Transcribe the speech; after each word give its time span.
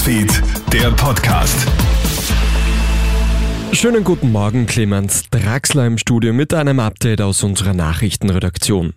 Newsfeed, 0.00 0.42
der 0.72 0.90
Podcast. 0.92 1.66
Schönen 3.72 4.02
guten 4.02 4.32
Morgen, 4.32 4.66
Clemens 4.66 5.24
Draxler 5.30 5.86
im 5.86 5.98
Studio 5.98 6.32
mit 6.32 6.54
einem 6.54 6.80
Update 6.80 7.20
aus 7.20 7.42
unserer 7.42 7.74
Nachrichtenredaktion. 7.74 8.94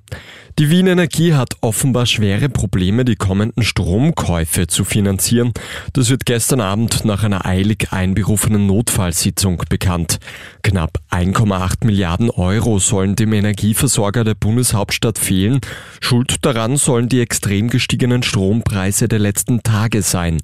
Die 0.60 0.70
Wien 0.70 0.86
Energie 0.86 1.34
hat 1.34 1.55
offenbar 1.62 2.05
schwere 2.05 2.47
Probleme, 2.47 3.05
die 3.05 3.15
kommenden 3.15 3.63
Stromkäufe 3.63 4.68
zu 4.68 4.83
finanzieren. 4.83 5.51
Das 5.94 6.12
wird 6.12 6.28
gestern 6.28 6.62
Abend 6.62 7.06
nach 7.06 7.24
einer 7.24 7.47
eilig 7.47 7.87
einberufenen 7.90 8.68
Notfallsitzung 8.68 9.63
bekannt. 9.68 10.19
Knapp 10.62 11.00
1,8 11.10 11.86
Milliarden 11.86 12.29
Euro 12.29 12.78
sollen 12.78 13.15
dem 13.15 13.33
Energieversorger 13.33 14.24
der 14.24 14.36
Bundeshauptstadt 14.36 15.18
fehlen. 15.18 15.60
Schuld 16.02 16.45
daran 16.45 16.77
sollen 16.77 17.09
die 17.09 17.22
extrem 17.22 17.72
gestiegenen 17.72 18.22
Strompreise 18.22 19.08
der 19.08 19.20
letzten 19.20 19.63
Tage 19.63 20.04
sein. 20.04 20.38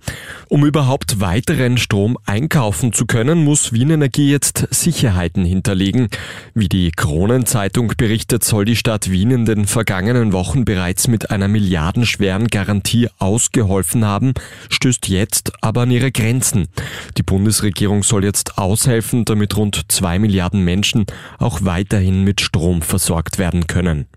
Um 0.48 0.66
überhaupt 0.66 1.20
weiteren 1.20 1.78
Strom 1.78 2.18
einkaufen 2.26 2.94
zu 2.94 3.06
können, 3.06 3.44
muss 3.44 3.74
Wien 3.74 3.92
Energie 3.92 4.32
jetzt 4.32 4.68
Sicherheiten 4.72 5.46
hinterlegen. 5.46 6.10
Wie 6.56 6.68
die 6.68 6.90
Kronenzeitung 6.90 7.94
berichtet, 7.96 8.44
soll 8.44 8.66
die 8.66 8.76
Stadt 8.76 9.12
Wien 9.12 9.30
in 9.30 9.46
den 9.46 9.68
vergangenen 9.68 9.99
vergangenen 10.00 10.32
Wochen 10.32 10.64
bereits 10.64 11.10
mit 11.10 11.30
einer 11.30 11.50
milliardenschweren 11.50 12.48
Garantie 12.48 13.10
ausgeholfen 13.18 14.06
haben, 14.06 14.34
stößt 14.70 15.10
jetzt 15.10 15.52
aber 15.60 15.82
an 15.82 15.92
ihre 15.92 16.10
Grenzen. 16.10 16.70
Die 17.18 17.24
Bundesregierung 17.24 18.04
soll 18.04 18.24
jetzt 18.24 18.58
aushelfen, 18.58 19.26
damit 19.26 19.58
rund 19.58 19.92
zwei 19.92 20.18
Milliarden 20.18 20.64
Menschen 20.64 21.06
auch 21.38 21.66
weiterhin 21.66 22.24
mit 22.24 22.40
Strom 22.40 22.82
versorgt 22.82 23.40
werden 23.40 23.68
können. 23.68 24.08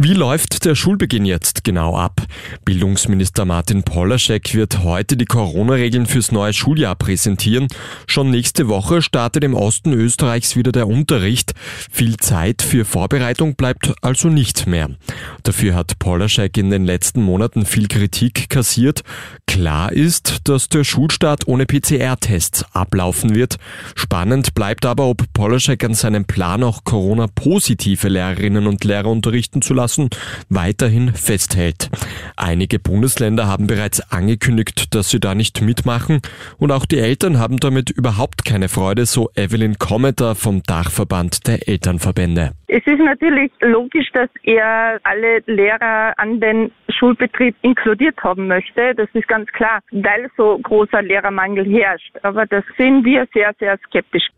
Wie 0.00 0.14
läuft 0.14 0.64
der 0.64 0.76
Schulbeginn 0.76 1.24
jetzt 1.24 1.64
genau 1.64 1.96
ab? 1.96 2.22
Bildungsminister 2.64 3.44
Martin 3.44 3.82
Polaschek 3.82 4.54
wird 4.54 4.84
heute 4.84 5.16
die 5.16 5.24
Corona-Regeln 5.24 6.06
fürs 6.06 6.30
neue 6.30 6.52
Schuljahr 6.52 6.94
präsentieren. 6.94 7.66
Schon 8.06 8.30
nächste 8.30 8.68
Woche 8.68 9.02
startet 9.02 9.42
im 9.42 9.54
Osten 9.54 9.92
Österreichs 9.92 10.54
wieder 10.54 10.70
der 10.70 10.86
Unterricht. 10.86 11.52
Viel 11.90 12.16
Zeit 12.16 12.62
für 12.62 12.84
Vorbereitung 12.84 13.56
bleibt 13.56 13.92
also 14.00 14.28
nicht 14.28 14.68
mehr. 14.68 14.88
Dafür 15.42 15.74
hat 15.74 15.98
Polaschek 15.98 16.56
in 16.58 16.70
den 16.70 16.84
letzten 16.84 17.20
Monaten 17.20 17.66
viel 17.66 17.88
Kritik 17.88 18.48
kassiert. 18.50 19.02
Klar 19.48 19.90
ist, 19.90 20.42
dass 20.44 20.68
der 20.68 20.84
Schulstart 20.84 21.48
ohne 21.48 21.66
PCR-Tests 21.66 22.66
ablaufen 22.72 23.34
wird. 23.34 23.56
Spannend 23.96 24.54
bleibt 24.54 24.86
aber, 24.86 25.06
ob 25.06 25.24
Polaschek 25.32 25.82
an 25.82 25.94
seinem 25.94 26.24
Plan 26.24 26.62
auch 26.62 26.84
Corona-positive 26.84 28.08
Lehrerinnen 28.08 28.68
und 28.68 28.84
Lehrer 28.84 29.08
unterrichten 29.08 29.60
zu 29.60 29.74
lassen 29.74 29.87
lassen, 29.88 30.10
weiterhin 30.50 31.14
festhält. 31.14 31.88
Einige 32.36 32.78
Bundesländer 32.78 33.46
haben 33.46 33.66
bereits 33.66 34.00
angekündigt, 34.12 34.94
dass 34.94 35.08
sie 35.08 35.18
da 35.18 35.34
nicht 35.34 35.62
mitmachen 35.62 36.20
und 36.58 36.72
auch 36.72 36.84
die 36.84 36.98
Eltern 36.98 37.38
haben 37.38 37.56
damit 37.56 37.88
überhaupt 37.90 38.44
keine 38.44 38.68
Freude, 38.68 39.06
so 39.06 39.30
Evelyn 39.34 39.78
Kommeter 39.78 40.34
vom 40.34 40.62
Dachverband 40.62 41.46
der 41.46 41.68
Elternverbände. 41.68 42.52
Es 42.66 42.86
ist 42.86 42.98
natürlich 42.98 43.50
logisch, 43.60 44.08
dass 44.12 44.28
er 44.42 45.00
alle 45.04 45.42
Lehrer 45.46 46.12
an 46.18 46.38
den 46.38 46.70
Schulbetrieb 46.90 47.56
inkludiert 47.62 48.22
haben 48.22 48.46
möchte. 48.46 48.94
Das 48.94 49.08
ist 49.14 49.26
ganz 49.26 49.50
klar, 49.52 49.80
weil 49.90 50.28
so 50.36 50.58
großer 50.58 51.00
Lehrermangel 51.00 51.64
herrscht. 51.64 52.14
Aber 52.22 52.44
das 52.44 52.64
sehen 52.76 53.04
wir 53.04 53.26
sehr, 53.32 53.54
sehr 53.58 53.78
skeptisch. 53.86 54.28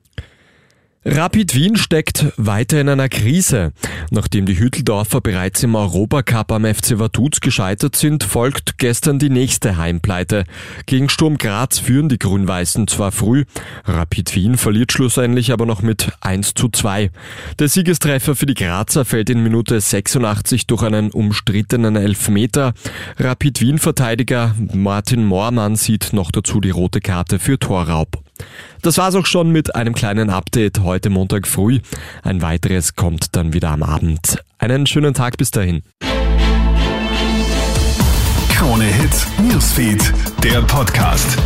Rapid 1.02 1.54
Wien 1.54 1.76
steckt 1.76 2.26
weiter 2.36 2.78
in 2.78 2.90
einer 2.90 3.08
Krise. 3.08 3.72
Nachdem 4.10 4.44
die 4.44 4.58
Hütteldorfer 4.58 5.22
bereits 5.22 5.62
im 5.62 5.74
Europacup 5.74 6.52
am 6.52 6.66
FC 6.66 6.98
Vaduz 6.98 7.40
gescheitert 7.40 7.96
sind, 7.96 8.22
folgt 8.22 8.76
gestern 8.76 9.18
die 9.18 9.30
nächste 9.30 9.78
Heimpleite. 9.78 10.44
Gegen 10.84 11.08
Sturm 11.08 11.38
Graz 11.38 11.78
führen 11.78 12.10
die 12.10 12.18
Grün-Weißen 12.18 12.86
zwar 12.86 13.12
früh, 13.12 13.46
Rapid 13.86 14.36
Wien 14.36 14.58
verliert 14.58 14.92
schlussendlich 14.92 15.52
aber 15.52 15.64
noch 15.64 15.80
mit 15.80 16.12
1 16.20 16.52
zu 16.52 16.68
2. 16.68 17.10
Der 17.58 17.68
Siegestreffer 17.70 18.36
für 18.36 18.44
die 18.44 18.52
Grazer 18.52 19.06
fällt 19.06 19.30
in 19.30 19.42
Minute 19.42 19.80
86 19.80 20.66
durch 20.66 20.82
einen 20.82 21.12
umstrittenen 21.12 21.96
Elfmeter. 21.96 22.74
Rapid 23.18 23.62
Wien-Verteidiger 23.62 24.54
Martin 24.74 25.24
Moormann 25.24 25.76
sieht 25.76 26.12
noch 26.12 26.30
dazu 26.30 26.60
die 26.60 26.68
rote 26.68 27.00
Karte 27.00 27.38
für 27.38 27.58
Torraub. 27.58 28.22
Das 28.82 28.96
war's 28.98 29.14
auch 29.14 29.26
schon 29.26 29.50
mit 29.50 29.74
einem 29.74 29.94
kleinen 29.94 30.30
Update 30.30 30.80
heute 30.80 31.10
Montag 31.10 31.46
früh. 31.46 31.80
Ein 32.22 32.40
weiteres 32.42 32.96
kommt 32.96 33.36
dann 33.36 33.52
wieder 33.52 33.70
am 33.70 33.82
Abend. 33.82 34.42
Einen 34.58 34.86
schönen 34.86 35.14
Tag 35.14 35.36
bis 35.36 35.50
dahin. 35.50 35.82
Krone 38.50 38.84
Hits, 38.84 39.26
Newsfeed, 39.38 40.12
der 40.42 40.62
Podcast. 40.62 41.38